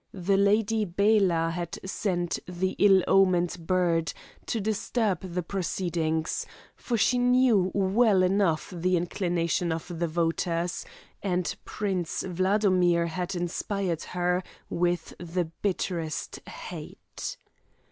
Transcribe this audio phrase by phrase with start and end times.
[0.15, 4.13] The Lady Bela had sent the ill omened bird
[4.47, 10.85] to disturb the proceedings, for she knew well enough the inclination of the voters,
[11.21, 14.41] and Prince Wladomir had inspired her
[14.71, 17.37] with the bitterest hate.